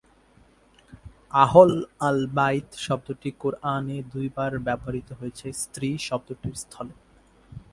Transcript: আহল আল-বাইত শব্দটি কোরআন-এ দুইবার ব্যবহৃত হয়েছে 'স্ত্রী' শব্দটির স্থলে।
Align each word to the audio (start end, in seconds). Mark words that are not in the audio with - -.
আহল 1.35 1.71
আল-বাইত 1.99 2.67
শব্দটি 2.85 3.29
কোরআন-এ 3.41 3.97
দুইবার 4.13 4.51
ব্যবহৃত 4.59 5.09
হয়েছে 5.19 5.47
'স্ত্রী' 5.53 6.03
শব্দটির 6.07 6.55
স্থলে। 6.55 6.93